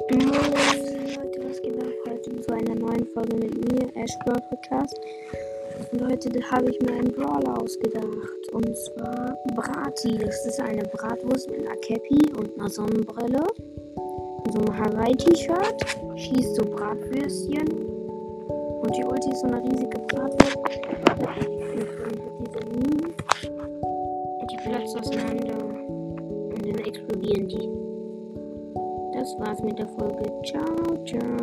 [0.00, 4.98] Leute, was geht ab heute zu einer neuen Folge mit mir, Ash Brawl Podcast.
[5.92, 8.48] Und heute habe ich mir einen Brawler ausgedacht.
[8.52, 10.16] Und zwar Brati.
[10.16, 13.44] Das ist eine Bratwurst mit einer Cappy und einer Sonnenbrille.
[14.50, 15.84] So einem Hawaii-T-Shirt.
[16.16, 17.68] Schießt so Bratwürstchen.
[18.48, 20.58] Und die Ulti ist so eine riesige Bratwurst.
[24.50, 25.64] Die platzt auseinander.
[25.64, 27.81] Und dann explodieren die.
[29.22, 30.32] Das war's mit der Folge.
[30.42, 31.41] Ciao, ciao.